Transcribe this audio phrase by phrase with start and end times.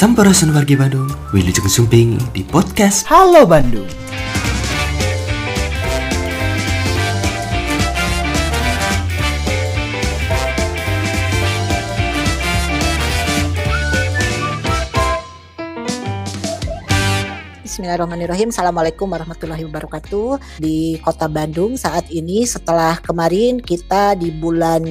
[0.00, 3.99] Sampurasun wargi Bandung, Wilujeng Sumping di podcast Halo Bandung.
[17.80, 18.52] Bismillahirrahmanirrahim.
[18.52, 20.60] Assalamualaikum warahmatullahi wabarakatuh.
[20.60, 24.84] Di Kota Bandung saat ini setelah kemarin kita di bulan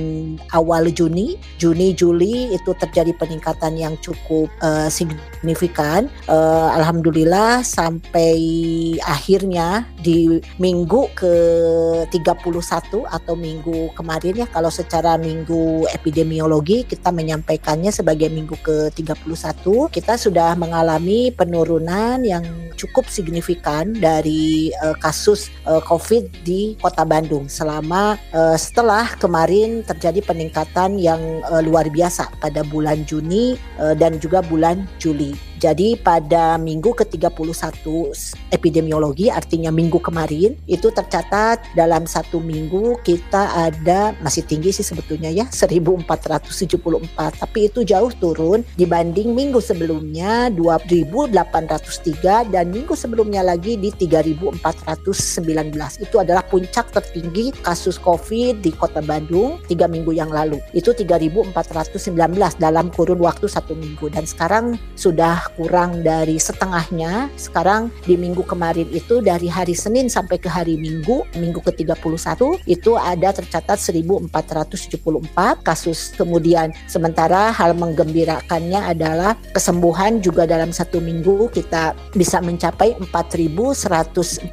[0.58, 6.10] awal Juni, Juni Juli itu terjadi peningkatan yang cukup uh, signifikan.
[6.26, 8.42] Uh, Alhamdulillah sampai
[9.06, 11.34] akhirnya di minggu ke
[12.10, 19.30] 31 atau minggu kemarin ya kalau secara minggu epidemiologi kita menyampaikannya sebagai minggu ke 31
[19.94, 22.42] kita sudah mengalami penurunan yang
[22.80, 30.24] cukup signifikan dari uh, kasus uh, COVID di Kota Bandung selama uh, setelah kemarin terjadi
[30.24, 31.20] peningkatan yang
[31.52, 35.36] uh, luar biasa pada bulan Juni uh, dan juga bulan Juli.
[35.60, 37.84] Jadi pada minggu ke-31
[38.48, 45.28] epidemiologi artinya minggu kemarin itu tercatat dalam satu minggu kita ada masih tinggi sih sebetulnya
[45.28, 53.90] ya 1474 tapi itu jauh turun dibanding minggu sebelumnya 2803 dan minggu sebelumnya lagi di
[53.90, 60.94] 3419 itu adalah puncak tertinggi kasus COVID di kota Bandung tiga minggu yang lalu itu
[60.94, 61.50] 3419
[62.62, 67.32] dalam kurun waktu satu minggu dan sekarang sudah kurang dari setengahnya.
[67.40, 72.00] Sekarang di minggu kemarin itu dari hari Senin sampai ke hari Minggu, minggu ke-31
[72.68, 76.12] itu ada tercatat 1474 kasus.
[76.16, 84.50] Kemudian sementara hal menggembirakannya adalah kesembuhan juga dalam satu minggu kita bisa mencapai 4114.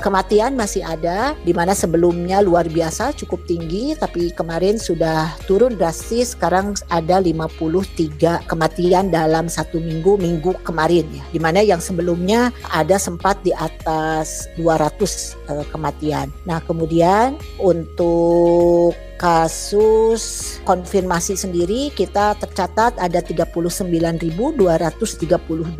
[0.00, 6.32] Kematian masih ada di mana sebelumnya luar biasa cukup tinggi tapi kemarin sudah turun drastis
[6.32, 12.96] sekarang ada 53 kematian dalam satu minggu minggu kemarin ya, di mana yang sebelumnya ada
[12.96, 16.32] sempat di atas 200 uh, kematian.
[16.48, 24.60] Nah kemudian untuk kasus konfirmasi sendiri kita tercatat ada 39.232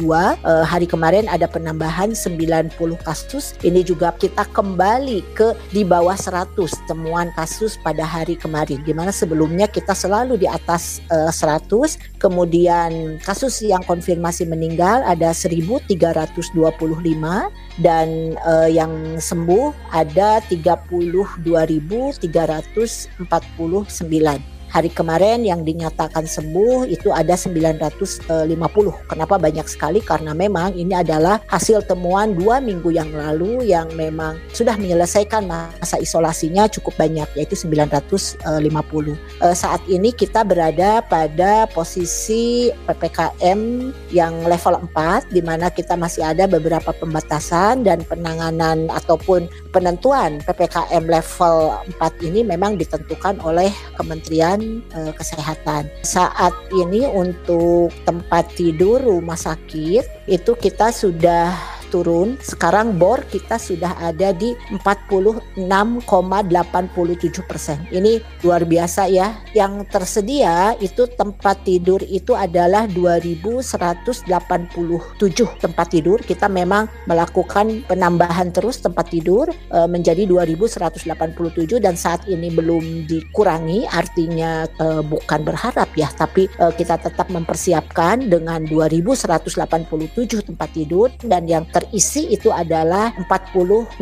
[0.08, 2.72] uh, hari kemarin ada penambahan 90
[3.04, 3.52] kasus.
[3.60, 6.56] Ini juga kita kembali ke di bawah 100
[6.88, 13.20] temuan kasus pada hari kemarin di mana sebelumnya kita selalu di atas uh, 100 kemudian
[13.20, 16.56] kasus yang konfirmasi meninggal ada 1325
[17.80, 22.16] dan uh, yang sembuh ada 32.300
[23.28, 28.28] 49 hari kemarin yang dinyatakan sembuh itu ada 950.
[29.06, 30.02] Kenapa banyak sekali?
[30.02, 35.96] Karena memang ini adalah hasil temuan dua minggu yang lalu yang memang sudah menyelesaikan masa
[36.02, 38.42] isolasinya cukup banyak yaitu 950.
[39.42, 43.60] Eh, saat ini kita berada pada posisi PPKM
[44.10, 51.04] yang level 4 di mana kita masih ada beberapa pembatasan dan penanganan ataupun penentuan PPKM
[51.06, 51.56] level
[52.00, 55.88] 4 ini memang ditentukan oleh Kementerian uh, kesehatan.
[56.02, 62.36] Saat ini untuk tempat tidur rumah sakit itu kita sudah turun.
[62.42, 65.60] Sekarang bor kita sudah ada di 46,87
[67.46, 67.78] persen.
[67.90, 69.38] Ini luar biasa ya.
[69.54, 74.26] Yang tersedia itu tempat tidur itu adalah 2.187
[75.62, 76.18] tempat tidur.
[76.22, 83.86] Kita memang melakukan penambahan terus tempat tidur e, menjadi 2.187 dan saat ini belum dikurangi.
[83.88, 91.46] Artinya e, bukan berharap ya, tapi e, kita tetap mempersiapkan dengan 2.187 tempat tidur dan
[91.46, 94.00] yang terisi itu adalah 46,87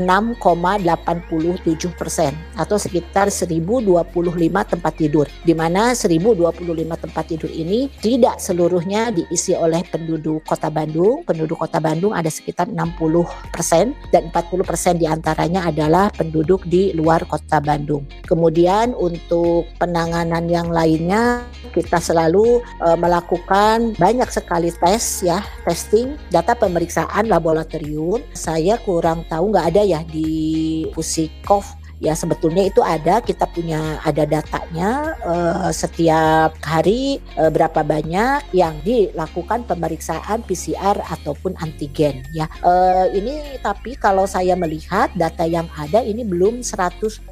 [1.99, 4.07] persen atau sekitar 1025
[4.47, 6.55] tempat tidur di mana 1025
[7.03, 11.27] tempat tidur ini tidak seluruhnya diisi oleh penduduk kota Bandung.
[11.27, 16.95] Penduduk kota Bandung ada sekitar 60 persen dan 40 persen di antaranya adalah penduduk di
[16.95, 18.07] luar kota Bandung.
[18.23, 21.43] Kemudian untuk penanganan yang lainnya
[21.75, 29.25] kita selalu uh, melakukan banyak sekali tes ya testing data pemeriksaan laboratorium laboratorium saya kurang
[29.25, 31.65] tahu nggak ada ya di Pusikov.
[32.03, 38.77] Ya sebetulnya itu ada kita punya ada datanya uh, setiap hari uh, berapa banyak yang
[38.85, 42.51] dilakukan pemeriksaan PCR ataupun antigen ya.
[42.61, 47.25] Uh, ini tapi kalau saya melihat data yang ada ini belum 100%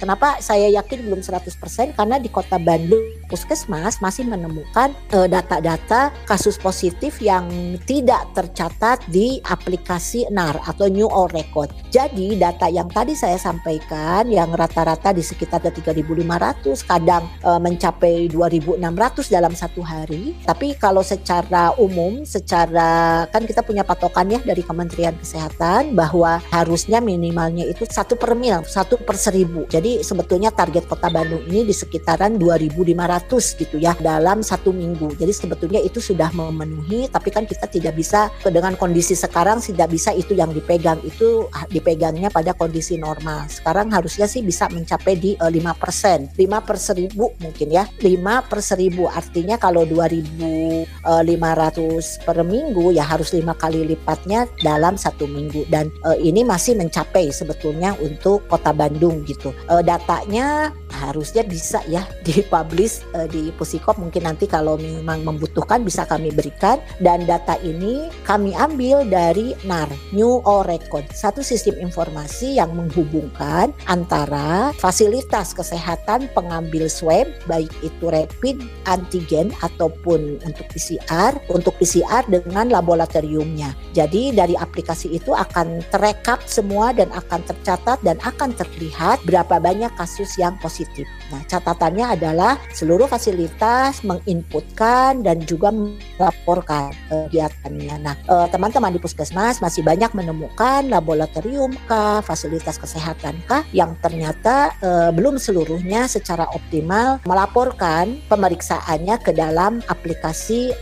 [0.00, 0.42] kenapa?
[0.42, 7.22] Saya yakin belum 100% karena di kota Bandung puskesmas masih menemukan data-data uh, kasus positif
[7.22, 7.46] yang
[7.86, 11.70] tidak tercatat di aplikasi NAR atau New All Record.
[11.94, 18.26] Jadi data yang tadi saya sampaikan kan yang rata-rata di sekitar 3.500 kadang e, mencapai
[18.32, 18.80] 2.600
[19.28, 20.32] dalam satu hari.
[20.42, 26.98] Tapi kalau secara umum secara kan kita punya patokan ya dari Kementerian Kesehatan bahwa harusnya
[26.98, 29.68] minimalnya itu satu per mil satu per seribu.
[29.68, 35.32] Jadi sebetulnya target kota Bandung ini di sekitaran 2.500 gitu ya dalam satu minggu jadi
[35.32, 40.32] sebetulnya itu sudah memenuhi tapi kan kita tidak bisa dengan kondisi sekarang tidak bisa itu
[40.32, 46.38] yang dipegang itu dipegangnya pada kondisi normal sekarang harusnya sih bisa mencapai di uh, 5%.
[46.38, 47.84] 5 per seribu mungkin ya.
[48.00, 54.94] 5 per seribu artinya kalau 2.500 eh, per minggu ya harus lima kali lipatnya dalam
[54.96, 59.52] satu minggu dan uh, ini masih mencapai sebetulnya untuk kota Bandung gitu.
[59.66, 66.06] Uh, datanya harusnya bisa ya dipublish uh, di Pusikop mungkin nanti kalau memang membutuhkan bisa
[66.08, 72.58] kami berikan dan data ini kami ambil dari NAR New All Record satu sistem informasi
[72.58, 81.74] yang menghubungkan antara fasilitas kesehatan pengambil swab baik itu rapid antigen ataupun untuk PCR untuk
[81.78, 83.74] PCR dengan laboratoriumnya.
[83.92, 89.90] Jadi dari aplikasi itu akan terekap semua dan akan tercatat dan akan terlihat berapa banyak
[89.98, 91.06] kasus yang positif.
[91.30, 97.94] Nah, catatannya adalah seluruh fasilitas menginputkan dan juga melaporkan kegiatannya.
[98.02, 104.74] Nah, eh, teman-teman di puskesmas masih banyak menemukan laboratorium kah, fasilitas kesehatan kah yang ternyata
[104.82, 110.72] uh, belum seluruhnya secara optimal melaporkan pemeriksaannya ke dalam aplikasi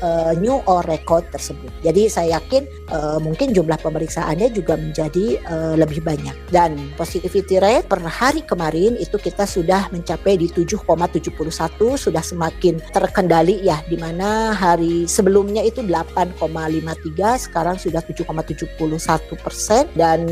[0.41, 1.71] New All Record tersebut.
[1.83, 2.65] Jadi saya yakin
[3.21, 5.41] mungkin jumlah pemeriksaannya juga menjadi
[5.77, 12.23] lebih banyak dan positivity rate per hari kemarin itu kita sudah mencapai di 7,71 sudah
[12.23, 20.23] semakin terkendali ya di mana hari sebelumnya itu 8,53 sekarang sudah 7,71 persen dan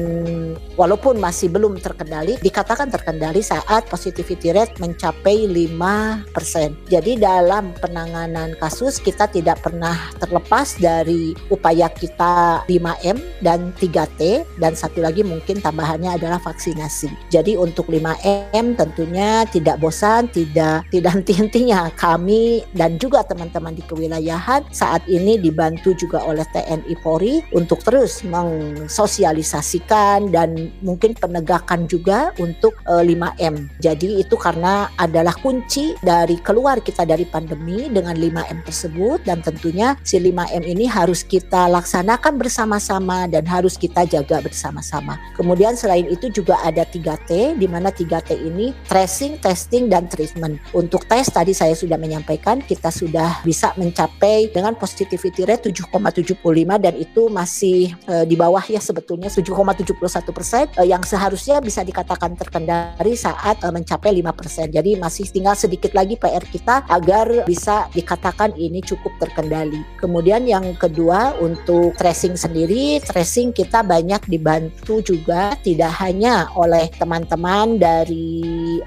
[0.79, 6.87] walaupun masih belum terkendali dikatakan terkendali saat positivity rate mencapai 5%.
[6.87, 14.79] Jadi dalam penanganan kasus kita tidak pernah terlepas dari upaya kita 5M dan 3T dan
[14.79, 17.11] satu lagi mungkin tambahannya adalah vaksinasi.
[17.33, 19.96] Jadi untuk 5M tentunya tidak bosan,
[20.33, 26.95] tidak tidak henti-hentinya kami dan juga teman-teman di kewilayahan saat ini dibantu juga oleh TNI
[27.01, 33.71] Polri untuk terus mensosialisasikan dan mungkin penegakan juga untuk uh, 5M.
[33.81, 39.97] Jadi itu karena adalah kunci dari keluar kita dari pandemi dengan 5M tersebut dan tentunya
[40.03, 45.19] si 5M ini harus kita laksanakan bersama-sama dan harus kita jaga bersama-sama.
[45.39, 50.59] Kemudian selain itu juga ada 3T di mana 3T ini tracing, testing dan treatment.
[50.75, 56.39] Untuk tes tadi saya sudah menyampaikan kita sudah bisa mencapai dengan positivity rate 7,75
[56.83, 59.97] dan itu masih uh, di bawah ya sebetulnya 7,71
[60.31, 64.75] persen uh, yang seharusnya bisa dikatakan terkendali saat uh, mencapai 5%.
[64.75, 69.81] Jadi masih tinggal sedikit lagi PR kita agar bisa dikatakan ini cukup terkendali.
[70.01, 77.79] Kemudian yang kedua untuk tracing sendiri, tracing kita banyak dibantu juga tidak hanya oleh teman-teman
[77.79, 78.43] dari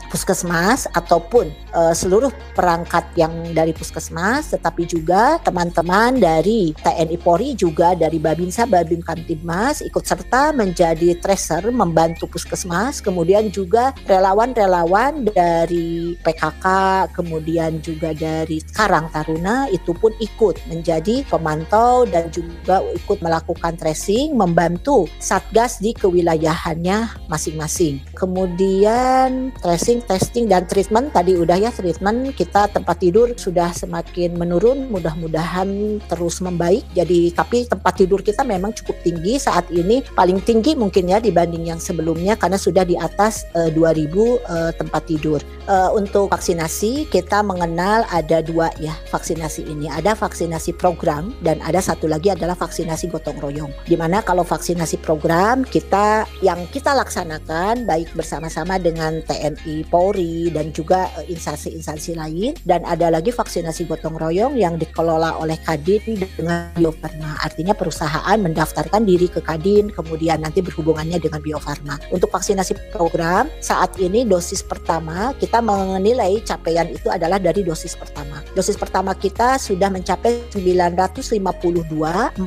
[0.09, 7.94] puskesmas ataupun uh, seluruh perangkat yang dari puskesmas tetapi juga teman-teman dari TNI Polri juga
[7.94, 16.65] dari Babinsa Babin Kamtibmas ikut serta menjadi tracer membantu puskesmas kemudian juga relawan-relawan dari PKK
[17.13, 24.34] kemudian juga dari Karang Taruna itu pun ikut menjadi pemantau dan juga ikut melakukan tracing
[24.36, 28.01] membantu satgas di kewilayahannya masing-masing.
[28.15, 31.15] Kemudian tracing testing dan treatment.
[31.15, 36.83] Tadi udah ya treatment kita tempat tidur sudah semakin menurun mudah-mudahan terus membaik.
[36.91, 41.71] Jadi tapi tempat tidur kita memang cukup tinggi saat ini paling tinggi mungkin ya dibanding
[41.71, 45.39] yang sebelumnya karena sudah di atas uh, 2000 uh, tempat tidur.
[45.63, 49.88] Uh, untuk vaksinasi kita mengenal ada dua ya vaksinasi ini.
[49.88, 53.71] Ada vaksinasi program dan ada satu lagi adalah vaksinasi gotong royong.
[53.88, 60.74] Di mana kalau vaksinasi program kita yang kita laksanakan baik bersama-sama dengan TNI Polri dan
[60.74, 66.02] juga uh, instansi-instansi lain dan ada lagi vaksinasi gotong royong yang dikelola oleh Kadin
[66.36, 67.38] dengan Bio Farma.
[67.46, 72.02] Artinya perusahaan mendaftarkan diri ke Kadin kemudian nanti berhubungannya dengan Bio Farma.
[72.10, 78.42] Untuk vaksinasi program saat ini dosis pertama kita menilai capaian itu adalah dari dosis pertama.
[78.58, 82.40] Dosis pertama kita sudah mencapai 952,478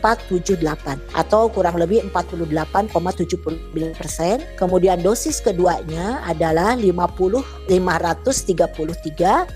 [1.15, 4.43] atau kurang lebih 48,79 persen.
[4.59, 9.49] Kemudian dosis keduanya adalah 50 530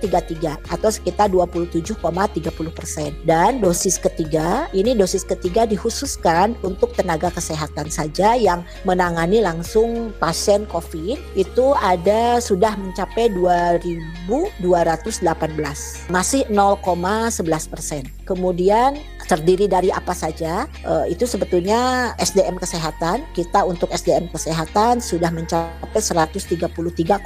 [0.00, 3.14] 033 atau sekitar 27,30 persen.
[3.24, 10.66] Dan dosis ketiga, ini dosis ketiga dikhususkan untuk tenaga kesehatan saja yang menangani langsung pasien
[10.68, 18.04] COVID itu ada sudah mencapai 2.218, masih 0,11 persen.
[18.28, 20.64] Kemudian terdiri dari apa saja?
[20.82, 23.28] Uh, itu sebetulnya SDM kesehatan.
[23.36, 27.20] Kita untuk SDM kesehatan sudah mencapai 133,82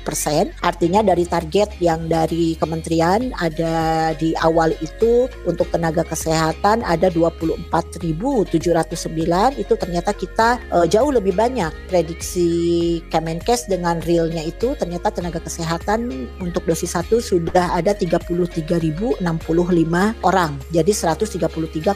[0.00, 0.48] persen.
[0.64, 8.54] Artinya dari target yang dari kementerian ada di awal itu untuk tenaga kesehatan ada 24.709
[9.58, 16.30] itu ternyata kita uh, jauh lebih banyak prediksi Kemenkes dengan realnya itu ternyata tenaga kesehatan
[16.40, 19.20] untuk dosis satu sudah ada 33.065
[20.22, 21.94] orang jadi 133,82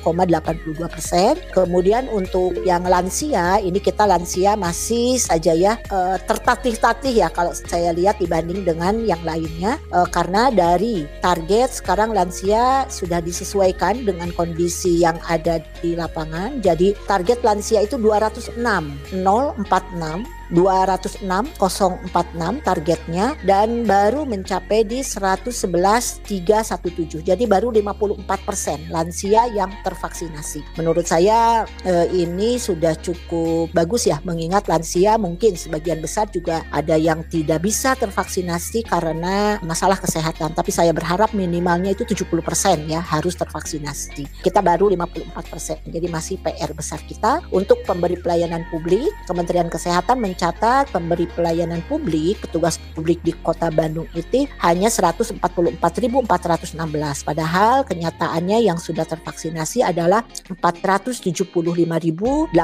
[0.89, 1.35] persen.
[1.53, 7.93] Kemudian untuk yang lansia, ini kita lansia masih saja ya uh, tertatih-tatih ya kalau saya
[7.93, 15.03] lihat dibanding dengan yang lainnya uh, karena dari target sekarang lansia sudah disesuaikan dengan kondisi
[15.03, 16.61] yang ada di lapangan.
[16.63, 27.25] Jadi target lansia itu 206 046 206.046 targetnya dan baru mencapai di 111.317.
[27.25, 30.65] Jadi baru 54 persen lansia yang tervaksinasi.
[30.81, 36.97] Menurut saya eh, ini sudah cukup bagus ya mengingat lansia mungkin sebagian besar juga ada
[36.97, 40.57] yang tidak bisa tervaksinasi karena masalah kesehatan.
[40.57, 44.41] Tapi saya berharap minimalnya itu 70 persen ya harus tervaksinasi.
[44.41, 45.77] Kita baru 54 persen.
[45.85, 49.13] Jadi masih PR besar kita untuk pemberi pelayanan publik.
[49.29, 56.79] Kementerian Kesehatan mencatat pemberi pelayanan publik, petugas publik di Kota Bandung itu hanya 144.416.
[57.27, 60.23] Padahal kenyataannya yang sudah tervaksinasi adalah
[60.63, 62.55] 475.812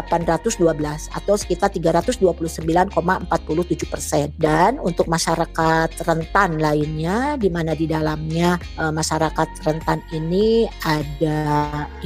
[1.10, 2.94] atau sekitar 329,47
[3.90, 4.30] persen.
[4.38, 11.42] Dan untuk masyarakat rentan lainnya, di mana di dalamnya e, masyarakat rentan ini ada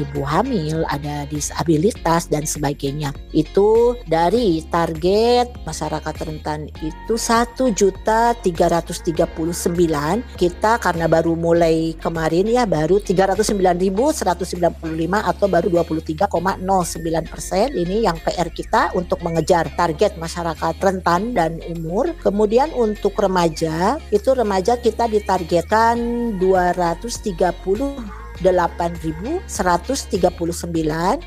[0.01, 3.13] ibu hamil, ada disabilitas dan sebagainya.
[3.37, 10.37] Itu dari target masyarakat rentan itu satu juta tiga ratus tiga puluh sembilan.
[10.37, 15.25] Kita karena baru mulai kemarin ya baru tiga ratus sembilan ribu seratus sembilan puluh lima
[15.25, 17.73] atau baru dua puluh tiga koma sembilan persen.
[17.75, 22.13] Ini yang PR kita untuk mengejar target masyarakat rentan dan umur.
[22.21, 25.97] Kemudian untuk remaja itu remaja kita ditargetkan
[26.37, 27.95] dua ratus tiga puluh
[28.43, 29.49] 8.139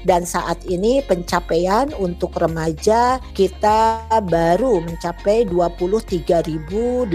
[0.07, 7.11] dan saat ini pencapaian untuk remaja kita baru mencapai 23.089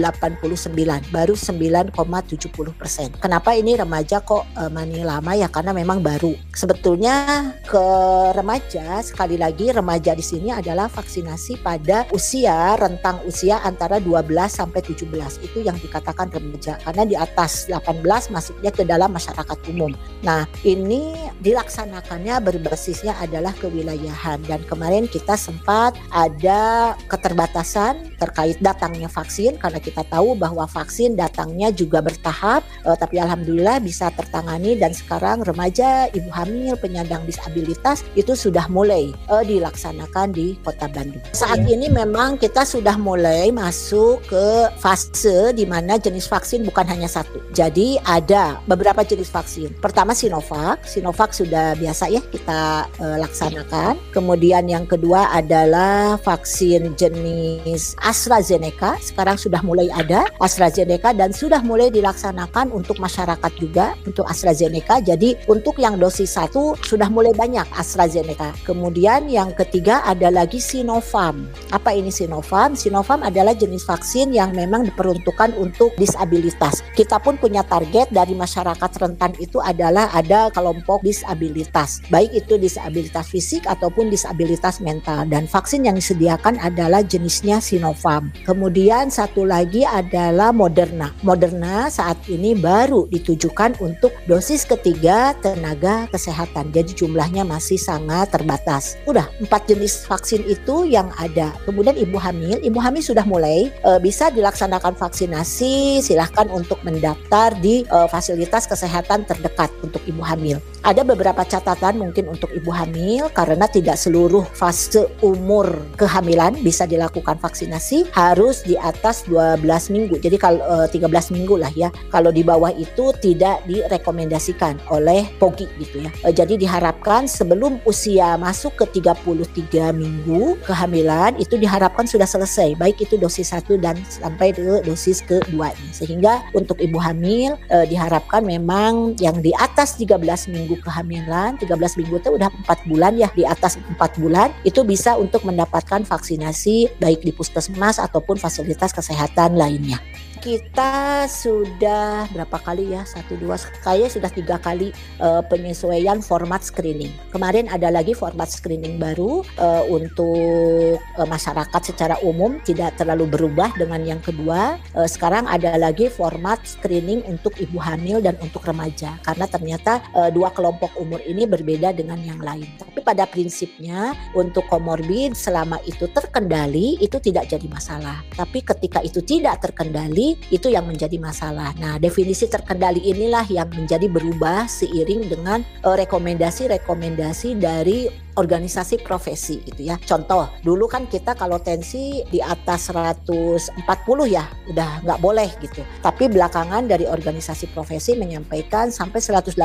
[1.09, 3.09] baru 9,70 persen.
[3.17, 6.37] Kenapa ini remaja kok e, mani lama ya karena memang baru.
[6.53, 7.85] Sebetulnya ke
[8.33, 14.81] remaja sekali lagi remaja di sini adalah vaksinasi pada usia rentang usia antara 12 sampai
[14.81, 19.95] 17 itu yang dikatakan remaja karena di atas 18 masuknya ke dalam masyarakat umum umum.
[20.25, 29.61] Nah, ini dilaksanakannya berbasisnya adalah kewilayahan dan kemarin kita sempat ada keterbatasan terkait datangnya vaksin
[29.61, 35.45] karena kita tahu bahwa vaksin datangnya juga bertahap eh, tapi alhamdulillah bisa tertangani dan sekarang
[35.45, 41.21] remaja, ibu hamil, penyandang disabilitas itu sudah mulai eh, dilaksanakan di Kota Bandung.
[41.37, 41.77] Saat ya.
[41.77, 47.37] ini memang kita sudah mulai masuk ke fase di mana jenis vaksin bukan hanya satu.
[47.53, 49.76] Jadi ada beberapa jenis vaksin.
[49.77, 54.01] Pertama Sinovac, Sinovac sudah biasa ya kita uh, laksanakan.
[54.09, 58.97] Kemudian yang kedua adalah vaksin jenis AstraZeneca.
[58.97, 64.97] Sekarang sudah mulai ada AstraZeneca dan sudah mulai dilaksanakan untuk masyarakat juga untuk AstraZeneca.
[64.97, 68.57] Jadi untuk yang dosis satu sudah mulai banyak AstraZeneca.
[68.65, 71.37] Kemudian yang ketiga ada lagi Sinovac.
[71.69, 72.73] Apa ini Sinovac?
[72.73, 76.81] Sinovac adalah jenis vaksin yang memang diperuntukkan untuk disabilitas.
[76.97, 83.27] Kita pun punya target dari masyarakat rentan itu adalah ada kelompok disabilitas, baik itu disabilitas
[83.27, 85.27] fisik ataupun disabilitas mental.
[85.27, 88.23] Dan vaksin yang disediakan adalah jenisnya Sinovac.
[88.47, 91.11] Kemudian satu lagi adalah Moderna.
[91.21, 96.71] Moderna saat ini baru ditujukan untuk dosis ketiga tenaga kesehatan.
[96.71, 98.95] Jadi jumlahnya masih sangat terbatas.
[99.03, 101.51] Udah empat jenis vaksin itu yang ada.
[101.67, 105.99] Kemudian ibu hamil, ibu hamil sudah mulai e, bisa dilaksanakan vaksinasi.
[105.99, 110.61] Silahkan untuk mendaftar di e, fasilitas kesehatan terdekat untuk ibu hamil.
[110.87, 117.35] Ada beberapa catatan mungkin untuk ibu hamil karena tidak seluruh fase umur kehamilan bisa dilakukan
[117.43, 120.15] vaksinasi harus di atas 12 minggu.
[120.15, 121.91] Jadi kalau e, eh, 13 minggu lah ya.
[122.07, 126.11] Kalau di bawah itu tidak direkomendasikan oleh POGI gitu ya.
[126.23, 133.03] E, jadi diharapkan sebelum usia masuk ke 33 minggu kehamilan itu diharapkan sudah selesai baik
[133.03, 135.75] itu dosis 1 dan sampai ke dosis kedua.
[135.91, 140.15] Sehingga untuk ibu hamil e, diharapkan memang yang di atas 13
[140.47, 144.85] minggu minggu kehamilan 13 minggu itu udah empat bulan ya di atas empat bulan itu
[144.85, 149.97] bisa untuk mendapatkan vaksinasi baik di puskesmas ataupun fasilitas kesehatan lainnya
[150.37, 153.03] kita sudah berapa kali ya?
[153.03, 157.11] Satu dua kayaknya sudah tiga kali uh, penyesuaian format screening.
[157.33, 163.73] Kemarin ada lagi format screening baru uh, untuk uh, masyarakat secara umum tidak terlalu berubah
[163.75, 164.77] dengan yang kedua.
[164.93, 169.17] Uh, sekarang ada lagi format screening untuk ibu hamil dan untuk remaja.
[169.23, 172.67] Karena ternyata uh, dua kelompok umur ini berbeda dengan yang lain.
[172.77, 178.21] Tapi pada prinsipnya untuk komorbid selama itu terkendali itu tidak jadi masalah.
[178.35, 181.71] Tapi ketika itu tidak terkendali itu yang menjadi masalah.
[181.77, 189.81] Nah, definisi terkendali inilah yang menjadi berubah seiring dengan eh, rekomendasi-rekomendasi dari organisasi profesi gitu
[189.89, 189.97] ya.
[189.97, 193.81] Contoh, dulu kan kita kalau tensi di atas 140
[194.29, 195.81] ya udah nggak boleh gitu.
[196.05, 199.57] Tapi belakangan dari organisasi profesi menyampaikan sampai 180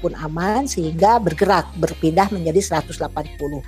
[0.00, 2.96] pun aman sehingga bergerak berpindah menjadi 180.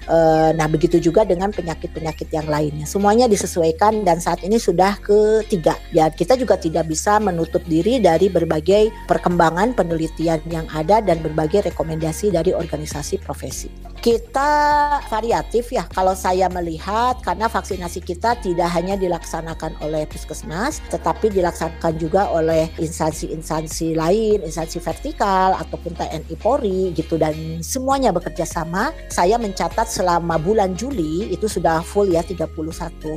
[0.09, 0.19] E,
[0.57, 2.89] nah begitu juga dengan penyakit-penyakit yang lainnya.
[2.89, 5.77] Semuanya disesuaikan dan saat ini sudah ketiga.
[5.93, 11.69] Ya kita juga tidak bisa menutup diri dari berbagai perkembangan penelitian yang ada dan berbagai
[11.73, 13.69] rekomendasi dari organisasi profesi.
[14.07, 15.83] Kita variatif ya.
[15.91, 22.71] Kalau saya melihat karena vaksinasi kita tidak hanya dilaksanakan oleh puskesmas tetapi dilaksanakan juga oleh
[22.79, 27.19] instansi-instansi lain, instansi vertikal ataupun TNI Polri gitu.
[27.19, 28.95] Dan semuanya bekerja sama.
[29.11, 32.47] Saya mencatat selama bulan Juli itu sudah full ya 31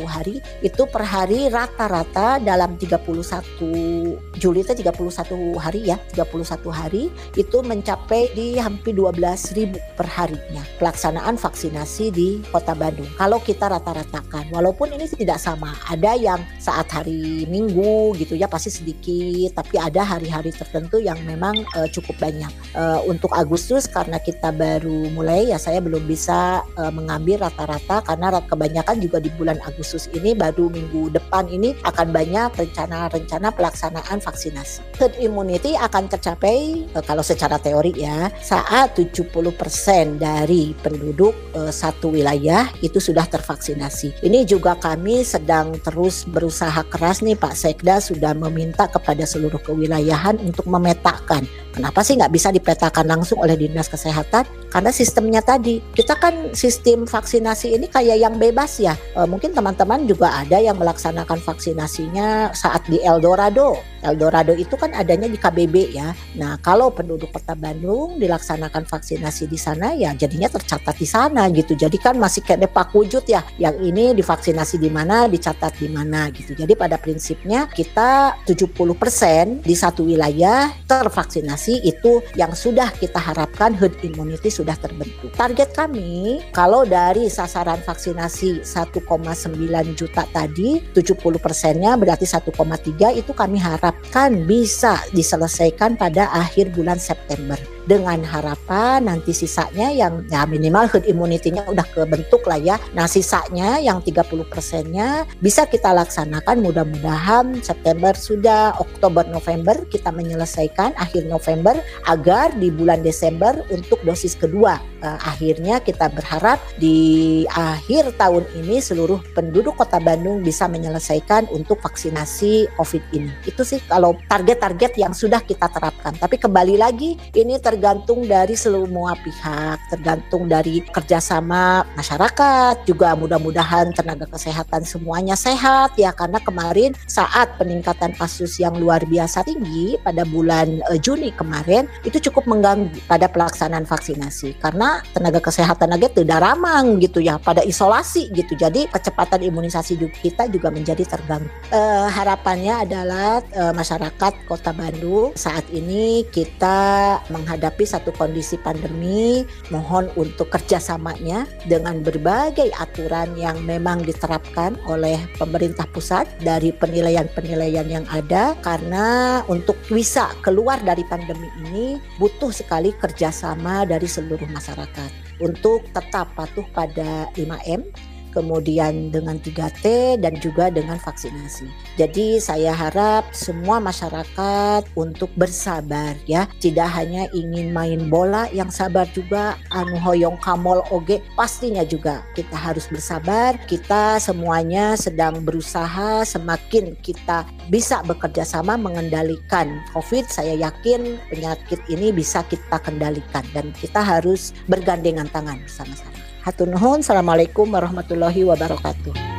[0.10, 7.58] hari itu per hari rata-rata dalam 31 Juli itu 31 hari ya 31 hari itu
[7.62, 13.12] mencapai di hampir 12 ribu per harinya pelaksanaan vaksinasi di Kota Bandung.
[13.20, 18.72] Kalau kita rata-ratakan, walaupun ini tidak sama, ada yang saat hari Minggu gitu ya pasti
[18.72, 22.50] sedikit, tapi ada hari-hari tertentu yang memang uh, cukup banyak.
[22.72, 28.40] Uh, untuk Agustus karena kita baru mulai ya saya belum bisa uh, mengambil rata-rata karena
[28.46, 34.86] kebanyakan juga di bulan Agustus ini baru minggu depan ini akan banyak rencana-rencana pelaksanaan vaksinasi.
[35.02, 42.14] Herd immunity akan tercapai uh, kalau secara teori ya saat 70% dari penduduk uh, satu
[42.14, 44.26] wilayah itu sudah tervaksinasi.
[44.26, 50.38] Ini juga kami sedang terus berusaha keras nih Pak Sekda sudah meminta kepada seluruh kewilayahan
[50.42, 51.46] untuk memetakan.
[51.70, 54.46] Kenapa sih nggak bisa dipetakan langsung oleh dinas kesehatan?
[54.70, 58.94] Karena sistemnya tadi kita kan sistem vaksinasi ini kayak yang bebas ya.
[59.18, 63.78] E, mungkin teman-teman juga ada yang melaksanakan vaksinasinya saat di Eldorado.
[64.00, 66.14] Eldorado itu kan adanya di KBB ya.
[66.38, 71.78] Nah kalau penduduk Kota Bandung dilaksanakan vaksinasi di sana ya jadinya tercatat di sana gitu.
[71.78, 73.46] Jadi kan masih kayak depak wujud ya.
[73.62, 76.54] Yang ini divaksinasi di mana, dicatat di mana gitu.
[76.58, 84.00] Jadi pada prinsipnya kita 70% di satu wilayah tervaksinasi itu yang sudah kita harapkan herd
[84.06, 85.36] immunity sudah terbentuk.
[85.36, 93.60] Target kami kalau dari sasaran vaksinasi 1,9 juta tadi 70 persennya berarti 1,3 itu kami
[93.60, 101.10] harapkan bisa diselesaikan pada akhir bulan September dengan harapan nanti sisanya yang ya minimal herd
[101.10, 102.78] immunity-nya udah kebentuk lah ya.
[102.94, 110.94] Nah sisanya yang 30 persennya bisa kita laksanakan mudah-mudahan September sudah Oktober November kita menyelesaikan
[111.02, 118.14] akhir November agar di bulan Desember untuk dosis kedua uh, akhirnya kita berharap di akhir
[118.20, 123.32] tahun ini seluruh penduduk Kota Bandung bisa menyelesaikan untuk vaksinasi COVID ini.
[123.48, 126.14] Itu sih kalau target-target yang sudah kita terapkan.
[126.20, 133.96] Tapi kembali lagi ini ter tergantung dari semua pihak, tergantung dari kerjasama masyarakat, juga mudah-mudahan
[133.96, 140.28] tenaga kesehatan semuanya sehat ya karena kemarin saat peningkatan kasus yang luar biasa tinggi pada
[140.28, 146.44] bulan uh, Juni kemarin itu cukup mengganggu pada pelaksanaan vaksinasi karena tenaga kesehatan aja tidak
[146.44, 151.48] ramang gitu ya pada isolasi gitu jadi kecepatan imunisasi kita juga menjadi terganggu.
[151.72, 159.44] Uh, harapannya adalah uh, masyarakat Kota Bandung saat ini kita menghadapi menghadapi satu kondisi pandemi,
[159.68, 168.08] mohon untuk kerjasamanya dengan berbagai aturan yang memang diterapkan oleh pemerintah pusat dari penilaian-penilaian yang
[168.08, 168.56] ada.
[168.64, 175.44] Karena untuk bisa keluar dari pandemi ini butuh sekali kerjasama dari seluruh masyarakat.
[175.44, 177.84] Untuk tetap patuh pada 5M
[178.32, 181.68] kemudian dengan 3T dan juga dengan vaksinasi.
[181.98, 189.10] Jadi saya harap semua masyarakat untuk bersabar ya, tidak hanya ingin main bola yang sabar
[189.12, 193.58] juga anu hoyong kamol oge pastinya juga kita harus bersabar.
[193.66, 202.10] Kita semuanya sedang berusaha semakin kita bisa bekerja sama mengendalikan COVID, saya yakin penyakit ini
[202.10, 206.29] bisa kita kendalikan dan kita harus bergandengan tangan sama-sama.
[206.40, 207.04] Hatur nuhun.
[207.04, 209.39] Assalamualaikum warahmatullahi wabarakatuh.